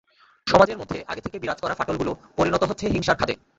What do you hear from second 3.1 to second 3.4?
খাদে।